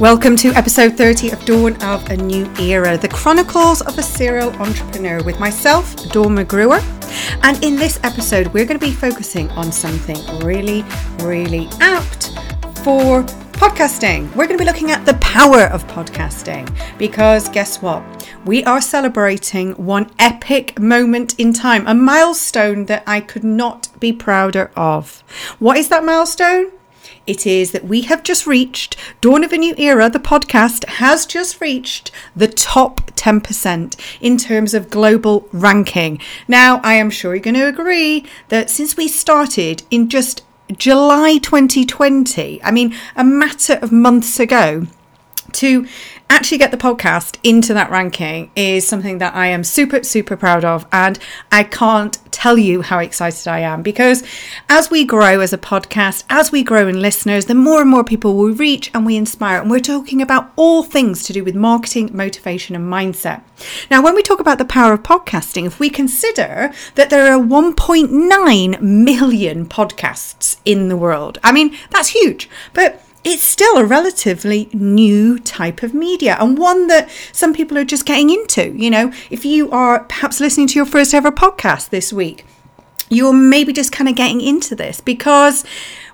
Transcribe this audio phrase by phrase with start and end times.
[0.00, 4.50] Welcome to episode 30 of Dawn of a New Era, the chronicles of a serial
[4.56, 6.82] entrepreneur with myself, Dawn McGruer.
[7.42, 10.84] And in this episode, we're going to be focusing on something really,
[11.20, 12.28] really apt
[12.84, 13.22] for
[13.56, 14.28] podcasting.
[14.36, 18.04] We're going to be looking at the power of podcasting because guess what?
[18.44, 24.12] We are celebrating one epic moment in time, a milestone that I could not be
[24.12, 25.24] prouder of.
[25.58, 26.72] What is that milestone?
[27.26, 31.26] It is that we have just reached Dawn of a New Era, the podcast has
[31.26, 36.20] just reached the top 10% in terms of global ranking.
[36.46, 40.42] Now, I am sure you're going to agree that since we started in just
[40.76, 44.86] July 2020, I mean, a matter of months ago,
[45.52, 45.86] to
[46.28, 50.64] actually get the podcast into that ranking is something that I am super, super proud
[50.64, 50.86] of.
[50.92, 51.18] And
[51.52, 54.22] I can't tell you how excited I am because
[54.68, 58.04] as we grow as a podcast, as we grow in listeners, the more and more
[58.04, 59.60] people we reach and we inspire.
[59.60, 63.42] And we're talking about all things to do with marketing, motivation, and mindset.
[63.90, 67.42] Now, when we talk about the power of podcasting, if we consider that there are
[67.42, 72.50] 1.9 million podcasts in the world, I mean, that's huge.
[72.74, 77.84] But it's still a relatively new type of media and one that some people are
[77.84, 78.72] just getting into.
[78.76, 82.44] You know, if you are perhaps listening to your first ever podcast this week,
[83.08, 85.64] you're maybe just kind of getting into this because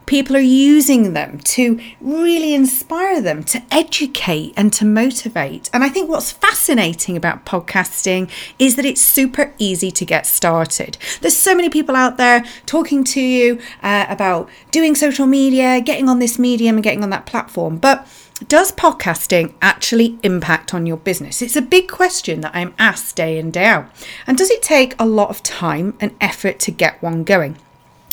[0.06, 5.70] people are using them to really inspire them, to educate and to motivate.
[5.72, 10.98] And I think what's fascinating about podcasting is that it's super easy to get started.
[11.20, 16.08] There's so many people out there talking to you uh, about doing social media, getting
[16.08, 17.78] on this medium and getting on that platform.
[17.78, 18.06] But
[18.48, 21.42] does podcasting actually impact on your business?
[21.42, 23.88] It's a big question that I'm asked day in, day out.
[24.26, 27.56] And does it take a lot of time and effort to get one going?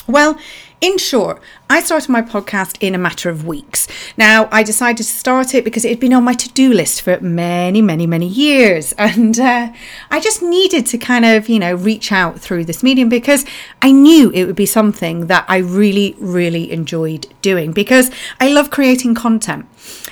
[0.10, 0.40] Well,
[0.82, 3.88] in short, I started my podcast in a matter of weeks.
[4.18, 7.04] Now, I decided to start it because it had been on my to do list
[7.04, 8.96] for many, many, many years.
[9.10, 9.72] And uh,
[10.10, 13.46] I just needed to kind of, you know, reach out through this medium because
[13.84, 18.72] I knew it would be something that I really, really enjoyed doing because I love
[18.72, 19.68] creating content.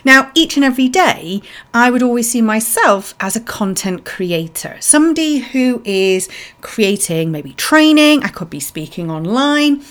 [0.08, 1.42] Now, each and every day,
[1.74, 6.30] I would always see myself as a content creator, somebody who is
[6.62, 9.84] creating maybe training, I could be speaking online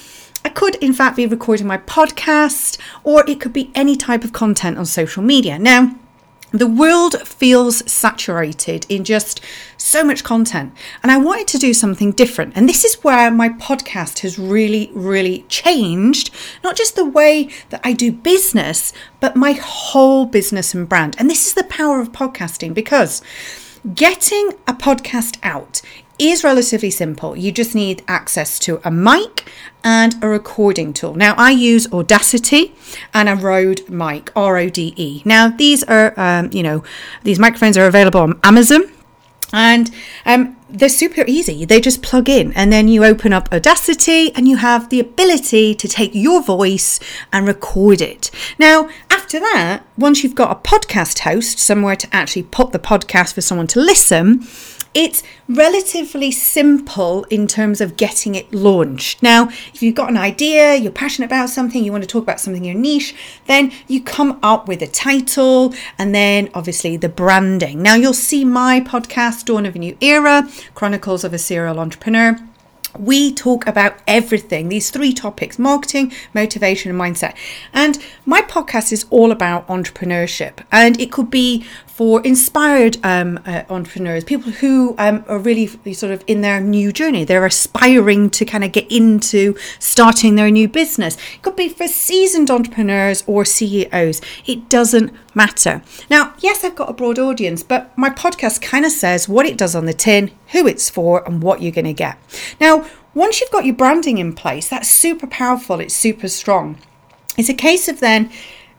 [0.47, 4.32] I could, in fact, be recording my podcast, or it could be any type of
[4.32, 5.59] content on social media.
[5.59, 5.97] Now,
[6.52, 9.40] the world feels saturated in just
[9.76, 12.52] so much content, and I wanted to do something different.
[12.56, 16.30] And this is where my podcast has really, really changed
[16.62, 21.16] not just the way that I do business, but my whole business and brand.
[21.18, 23.22] And this is the power of podcasting because
[23.94, 25.82] getting a podcast out
[26.19, 27.37] is relatively simple.
[27.37, 29.50] You just need access to a mic
[29.84, 31.15] and a recording tool.
[31.15, 32.75] Now, I use Audacity
[33.12, 35.22] and a Rode mic, R O D E.
[35.25, 36.82] Now, these are, um, you know,
[37.22, 38.91] these microphones are available on Amazon
[39.53, 39.91] and
[40.25, 41.64] um, they're super easy.
[41.64, 45.75] They just plug in, and then you open up Audacity, and you have the ability
[45.75, 47.00] to take your voice
[47.32, 48.31] and record it.
[48.59, 53.34] Now, after that, once you've got a podcast host, somewhere to actually put the podcast
[53.34, 54.47] for someone to listen,
[54.97, 59.22] it's relatively simple in terms of getting it launched.
[59.22, 62.41] Now, if you've got an idea, you're passionate about something, you want to talk about
[62.41, 63.15] something in your niche,
[63.47, 67.82] then you come up with a title and then obviously the branding.
[67.82, 72.38] Now, you'll see my podcast, Dawn of a New Era Chronicles of a Serial Entrepreneur.
[72.99, 77.34] We talk about everything these three topics marketing motivation and mindset.
[77.72, 80.65] And my podcast is all about entrepreneurship.
[80.72, 86.12] And it could be for inspired um, uh, entrepreneurs people who um, are really sort
[86.12, 87.25] of in their new journey.
[87.25, 91.16] They're aspiring to kind of get into starting their new business.
[91.34, 96.91] It could be for seasoned entrepreneurs or ceos it doesn't matter now yes i've got
[96.91, 100.30] a broad audience but my podcast kind of says what it does on the tin
[100.48, 102.19] who it's for and what you're going to get
[102.60, 102.84] now
[103.16, 106.76] once you've got your branding in place, that's super powerful, it's super strong.
[107.38, 108.30] It's a case of then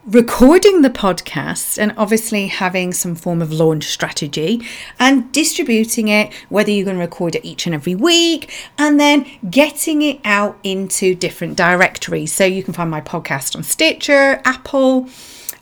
[0.05, 4.61] recording the podcast and obviously having some form of launch strategy
[4.99, 9.25] and distributing it, whether you're going to record it each and every week, and then
[9.49, 12.31] getting it out into different directories.
[12.31, 15.09] So you can find my podcast on Stitcher, Apple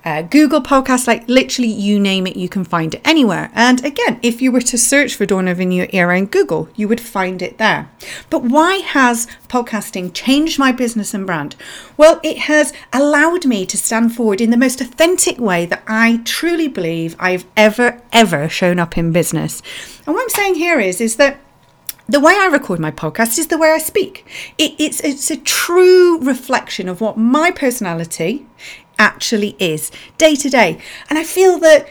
[0.05, 3.49] uh, Google Podcasts, like literally you name it, you can find it anywhere.
[3.53, 7.01] And again, if you were to search for a New Era in Google, you would
[7.01, 7.89] find it there.
[8.29, 11.55] But why has podcasting changed my business and brand?
[11.97, 16.21] Well, it has allowed me to stand forward in the most authentic way that I
[16.23, 19.63] truly believe I've ever, ever shown up in business.
[20.05, 21.39] And what I'm saying here is, is that
[22.07, 24.27] the way I record my podcast is the way I speak.
[24.59, 28.45] It, it's it's a true reflection of what my personality
[28.97, 30.79] actually is day to day.
[31.09, 31.87] And I feel that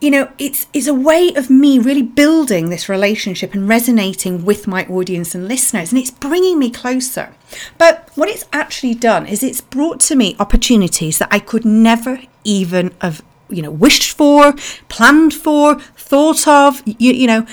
[0.00, 4.66] you know it's it's a way of me really building this relationship and resonating with
[4.66, 7.34] my audience and listeners and it's bringing me closer.
[7.76, 12.20] But what it's actually done is it's brought to me opportunities that i could never
[12.44, 14.54] even have you know wished for
[14.88, 17.46] planned for thought of you, you know.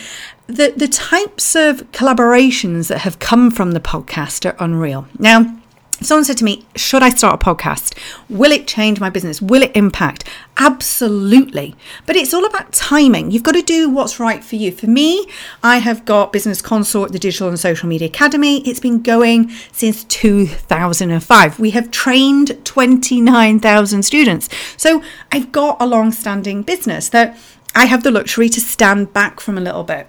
[0.47, 5.07] The the types of collaborations that have come from the podcast are unreal.
[5.19, 5.59] Now
[5.99, 7.97] Someone said to me, Should I start a podcast?
[8.29, 9.41] Will it change my business?
[9.41, 10.23] Will it impact?
[10.55, 11.75] Absolutely.
[12.05, 13.31] But it's all about timing.
[13.31, 14.71] You've got to do what's right for you.
[14.71, 15.27] For me,
[15.63, 18.59] I have got Business Consort, the Digital and Social Media Academy.
[18.67, 21.59] It's been going since 2005.
[21.59, 24.49] We have trained 29,000 students.
[24.77, 25.01] So
[25.31, 27.37] I've got a long standing business that
[27.73, 30.07] I have the luxury to stand back from a little bit.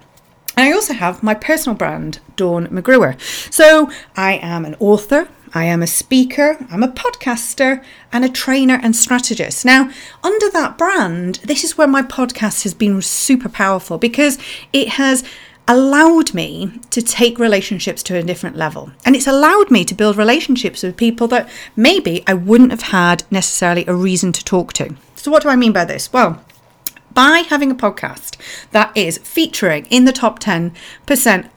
[0.55, 3.19] And I also have my personal brand, Dawn McGruer.
[3.53, 8.79] So I am an author, I am a speaker, I'm a podcaster, and a trainer
[8.81, 9.65] and strategist.
[9.65, 9.89] Now,
[10.23, 14.37] under that brand, this is where my podcast has been super powerful because
[14.73, 15.23] it has
[15.67, 18.91] allowed me to take relationships to a different level.
[19.05, 23.23] And it's allowed me to build relationships with people that maybe I wouldn't have had
[23.29, 24.95] necessarily a reason to talk to.
[25.15, 26.11] So, what do I mean by this?
[26.11, 26.43] Well,
[27.13, 28.37] by having a podcast
[28.71, 30.73] that is featuring in the top 10%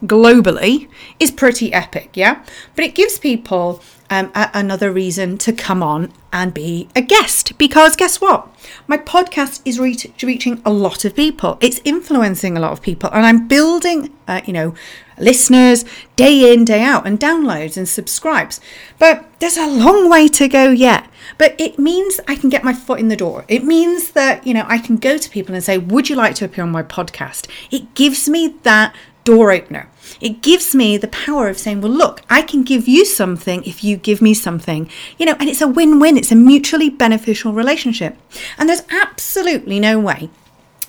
[0.02, 0.88] globally
[1.20, 2.44] is pretty epic, yeah?
[2.75, 3.82] But it gives people
[4.12, 8.47] um, a- another reason to come on and be a guest because guess what?
[8.87, 11.56] My podcast is re- reaching a lot of people.
[11.62, 14.75] It's influencing a lot of people, and I'm building, uh, you know,
[15.19, 18.61] listeners day in, day out, and downloads and subscribes.
[18.99, 21.08] But there's a long way to go yet.
[21.38, 23.47] But it means I can get my foot in the door.
[23.49, 26.35] It means that, you know, I can go to people and say, Would you like
[26.37, 27.49] to appear on my podcast?
[27.70, 29.88] It gives me that door opener.
[30.20, 33.82] It gives me the power of saying, well, look, I can give you something if
[33.82, 34.88] you give me something,
[35.19, 36.16] you know, and it's a win win.
[36.16, 38.16] It's a mutually beneficial relationship.
[38.58, 40.30] And there's absolutely no way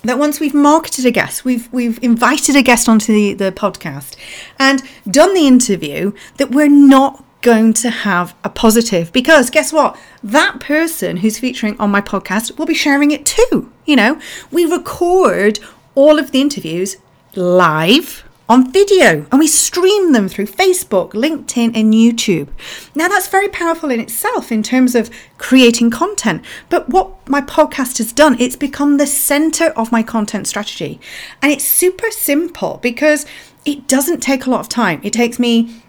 [0.02, 4.16] that once we've marketed a guest, we've we've invited a guest onto the, the podcast
[4.58, 9.98] and done the interview, that we're not going to have a positive because guess what?
[10.22, 13.70] That person who's featuring on my podcast will be sharing it too.
[13.84, 14.20] You know,
[14.50, 15.60] we record
[15.94, 16.96] all of the interviews
[17.34, 22.48] live on video and we stream them through Facebook, LinkedIn, and YouTube.
[22.94, 26.44] Now, that's very powerful in itself in terms of creating content.
[26.68, 31.00] But what my podcast has done, it's become the center of my content strategy.
[31.40, 33.24] And it's super simple because
[33.64, 35.00] it doesn't take a lot of time.
[35.02, 35.82] It takes me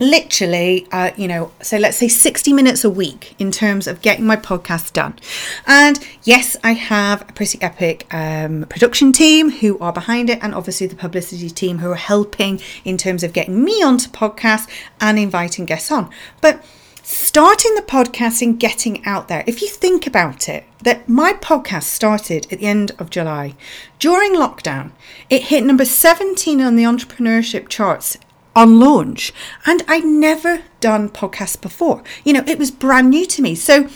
[0.00, 4.26] literally, uh, you know, so let's say 60 minutes a week in terms of getting
[4.26, 5.18] my podcast done.
[5.66, 10.54] And yes, I have a pretty epic um, production team who are behind it, and
[10.54, 14.68] obviously the publicity team who are helping in terms of getting me onto podcasts
[15.00, 16.10] and inviting guests on.
[16.40, 16.64] But
[17.02, 21.84] starting the podcast and getting out there, if you think about it, that my podcast
[21.84, 23.54] started at the end of July.
[23.98, 24.92] During lockdown,
[25.30, 28.18] it hit number 17 on the entrepreneurship charts
[28.56, 29.32] on launch.
[29.66, 32.02] And I'd never done podcasts before.
[32.24, 33.54] You know, it was brand new to me.
[33.54, 33.88] So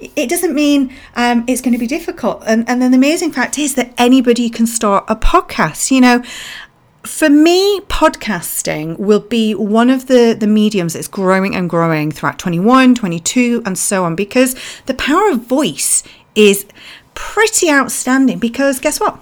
[0.00, 2.42] it doesn't mean um, it's going to be difficult.
[2.46, 5.90] And, and then the amazing fact is that anybody can start a podcast.
[5.90, 6.22] You know,
[7.02, 12.38] for me, podcasting will be one of the, the mediums that's growing and growing throughout
[12.38, 14.54] 21, 22, and so on, because
[14.86, 16.02] the power of voice
[16.34, 16.66] is
[17.14, 18.38] pretty outstanding.
[18.38, 19.18] Because guess what?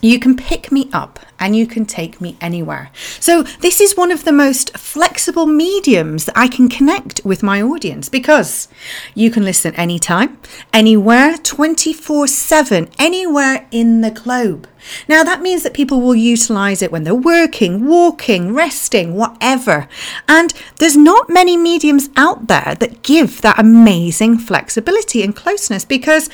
[0.00, 2.90] You can pick me up and you can take me anywhere.
[3.18, 7.60] So, this is one of the most flexible mediums that I can connect with my
[7.60, 8.68] audience because
[9.14, 10.38] you can listen anytime,
[10.72, 14.68] anywhere, 24 7, anywhere in the globe.
[15.08, 19.88] Now, that means that people will utilize it when they're working, walking, resting, whatever.
[20.28, 26.30] And there's not many mediums out there that give that amazing flexibility and closeness because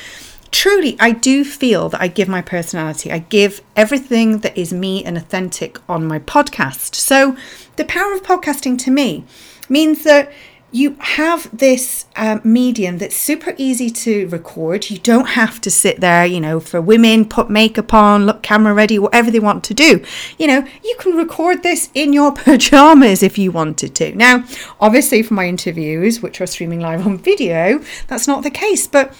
[0.51, 5.03] truly, I do feel that I give my personality, I give everything that is me
[5.03, 6.95] and authentic on my podcast.
[6.95, 7.37] So,
[7.75, 9.23] the power of podcasting to me
[9.69, 10.31] means that
[10.71, 14.89] you have this um, medium that's super easy to record.
[14.89, 18.73] You don't have to sit there, you know, for women, put makeup on, look camera
[18.73, 20.03] ready, whatever they want to do.
[20.37, 24.13] You know, you can record this in your pajamas if you wanted to.
[24.15, 24.43] Now,
[24.79, 29.13] obviously, for my interviews, which are streaming live on video, that's not the case, but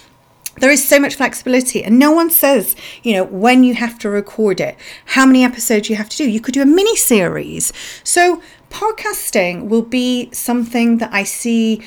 [0.59, 4.09] there is so much flexibility and no one says you know when you have to
[4.09, 6.29] record it how many episodes you have to do.
[6.29, 7.73] You could do a mini series.
[8.03, 11.81] So podcasting will be something that i see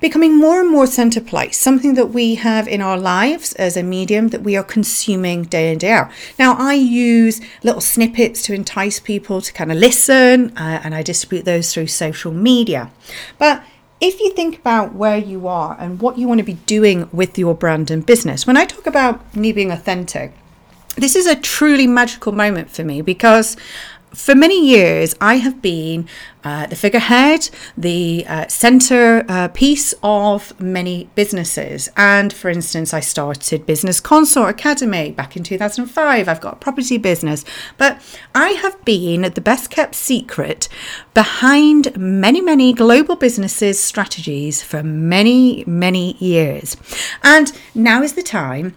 [0.00, 3.82] becoming more and more center place something that we have in our lives as a
[3.82, 6.10] medium that we are consuming day in day out.
[6.38, 11.02] Now i use little snippets to entice people to kind of listen uh, and i
[11.02, 12.90] distribute those through social media.
[13.38, 13.64] But
[14.00, 17.38] if you think about where you are and what you want to be doing with
[17.38, 20.32] your brand and business, when I talk about me being authentic,
[20.96, 23.56] this is a truly magical moment for me because
[24.12, 26.08] for many years, I have been
[26.42, 31.88] uh, the figurehead, the uh, center uh, piece of many businesses.
[31.96, 36.28] And for instance, I started Business Consort Academy back in 2005.
[36.28, 37.44] I've got a property business,
[37.76, 38.00] but
[38.34, 40.68] I have been the best kept secret
[41.14, 46.76] behind many, many global businesses' strategies for many, many years.
[47.22, 48.74] And now is the time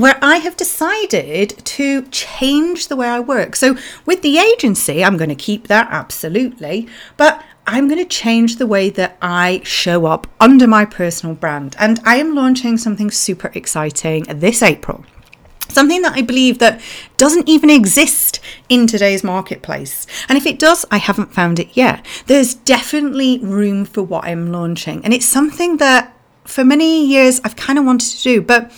[0.00, 3.54] where I have decided to change the way I work.
[3.54, 3.76] So,
[4.06, 8.66] with the agency, I'm going to keep that absolutely, but I'm going to change the
[8.66, 11.76] way that I show up under my personal brand.
[11.78, 15.04] And I am launching something super exciting this April.
[15.68, 16.80] Something that I believe that
[17.16, 20.06] doesn't even exist in today's marketplace.
[20.28, 22.04] And if it does, I haven't found it yet.
[22.26, 25.04] There's definitely room for what I'm launching.
[25.04, 28.72] And it's something that for many years I've kind of wanted to do, but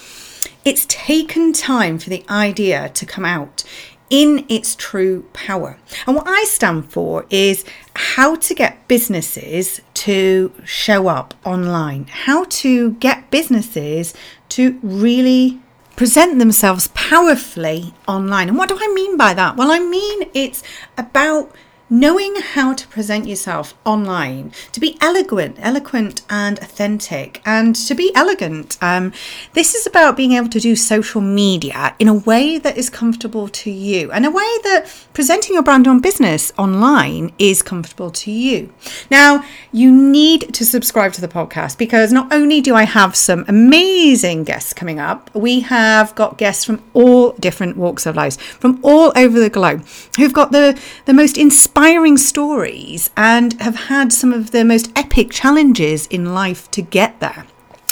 [0.64, 3.64] it's taken time for the idea to come out
[4.10, 5.78] in its true power.
[6.06, 7.64] And what I stand for is
[7.96, 14.12] how to get businesses to show up online, how to get businesses
[14.50, 15.62] to really
[15.96, 18.48] present themselves powerfully online.
[18.48, 19.56] And what do I mean by that?
[19.56, 20.62] Well, I mean it's
[20.98, 21.54] about
[21.92, 28.10] knowing how to present yourself online, to be eloquent, eloquent and authentic, and to be
[28.14, 28.78] elegant.
[28.80, 29.12] Um,
[29.52, 33.46] this is about being able to do social media in a way that is comfortable
[33.46, 38.30] to you, and a way that presenting your brand on business online is comfortable to
[38.30, 38.72] you.
[39.10, 43.44] Now, you need to subscribe to the podcast because not only do I have some
[43.48, 48.80] amazing guests coming up, we have got guests from all different walks of life, from
[48.82, 49.84] all over the globe,
[50.16, 54.92] who've got the, the most inspiring inspiring stories and have had some of the most
[54.94, 57.44] epic challenges in life to get there.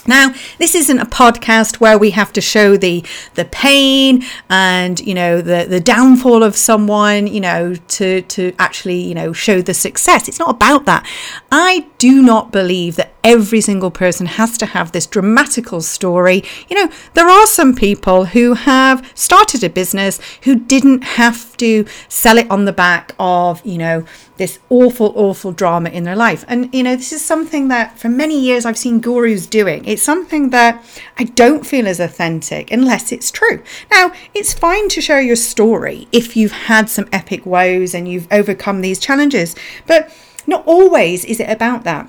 [0.06, 3.04] Now, this isn't a podcast where we have to show the
[3.34, 9.00] the pain and you know the the downfall of someone, you know, to to actually
[9.00, 10.28] you know show the success.
[10.28, 11.06] It's not about that.
[11.52, 16.42] I do not believe that every single person has to have this dramatical story.
[16.68, 21.84] You know, there are some people who have started a business who didn't have to
[22.08, 24.06] sell it on the back of you know
[24.40, 26.46] this awful, awful drama in their life.
[26.48, 29.84] And, you know, this is something that for many years I've seen gurus doing.
[29.90, 30.84] It's something that
[31.18, 33.60] I don't feel is authentic unless it's true.
[33.90, 38.28] Now, it's fine to share your story if you've had some epic woes and you've
[38.30, 39.56] overcome these challenges,
[39.88, 40.14] but
[40.46, 42.08] not always is it about that.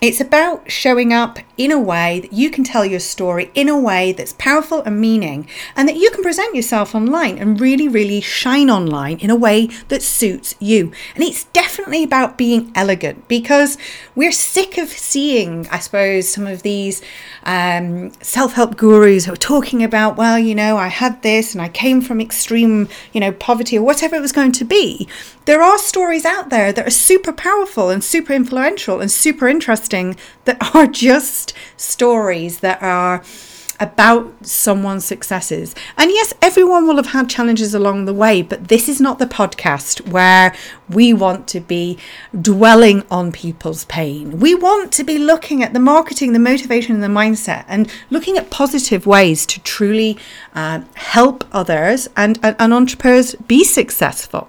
[0.00, 3.78] It's about showing up in a way that you can tell your story in a
[3.78, 5.46] way that's powerful and meaning,
[5.76, 9.66] and that you can present yourself online and really, really shine online in a way
[9.88, 10.92] that suits you.
[11.14, 13.76] And it's definitely about being elegant because
[14.14, 17.02] we're sick of seeing, I suppose, some of these
[17.42, 21.60] um, self help gurus who are talking about, well, you know, I had this and
[21.60, 25.08] I came from extreme, you know, poverty or whatever it was going to be.
[25.46, 30.16] There are stories out there that are super powerful and super influential and super interesting
[30.44, 33.22] that are just stories that are
[33.80, 35.74] about someone's successes.
[35.96, 39.26] And yes, everyone will have had challenges along the way, but this is not the
[39.26, 40.54] podcast where
[40.88, 41.98] we want to be
[42.40, 44.40] dwelling on people's pain.
[44.40, 48.36] We want to be looking at the marketing, the motivation, and the mindset, and looking
[48.36, 50.18] at positive ways to truly
[50.54, 54.48] uh, help others and, and, and entrepreneurs be successful.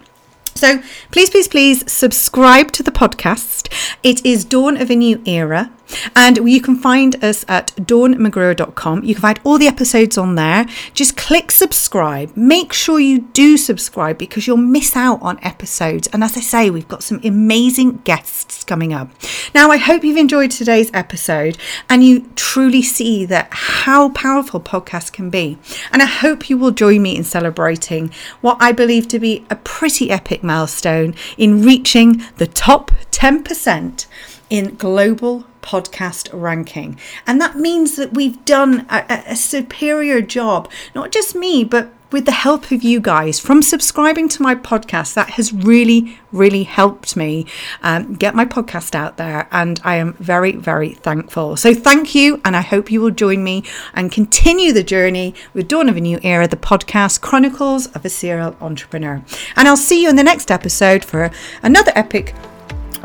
[0.55, 3.71] So please, please, please subscribe to the podcast.
[4.03, 5.71] It is Dawn of a New Era.
[6.15, 9.03] And you can find us at dawnmcgruer.com.
[9.03, 10.65] You can find all the episodes on there.
[10.93, 12.35] Just click subscribe.
[12.35, 16.07] Make sure you do subscribe because you'll miss out on episodes.
[16.13, 19.09] And as I say, we've got some amazing guests coming up.
[19.53, 21.57] Now, I hope you've enjoyed today's episode
[21.89, 25.57] and you truly see that how powerful podcasts can be.
[25.91, 29.55] And I hope you will join me in celebrating what I believe to be a
[29.55, 34.05] pretty epic milestone in reaching the top 10%
[34.49, 36.97] in global podcast ranking.
[37.27, 42.25] And that means that we've done a, a, superior job, not just me, but with
[42.25, 45.13] the help of you guys from subscribing to my podcast.
[45.13, 47.45] That has really, really helped me
[47.83, 49.47] um, get my podcast out there.
[49.51, 51.55] And I am very, very thankful.
[51.55, 52.41] So thank you.
[52.43, 56.01] And I hope you will join me and continue the journey with Dawn of a
[56.01, 59.23] New Era, the podcast Chronicles of a Serial Entrepreneur.
[59.55, 61.29] And I'll see you in the next episode for
[61.61, 62.33] another epic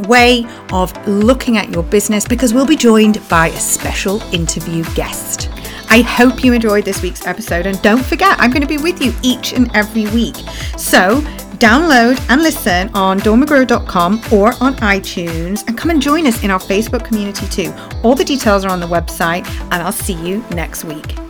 [0.09, 5.51] way of looking at your business because we'll be joined by a special interview guest.
[5.91, 9.01] I hope you enjoyed this week's episode and don't forget, I'm going to be with
[9.01, 10.37] you each and every week.
[10.77, 11.23] So
[11.59, 16.59] Download and listen on dawnmcgruer.com or on iTunes and come and join us in our
[16.59, 17.73] Facebook community too.
[18.03, 21.24] All the details are on the website, and I'll see you next week.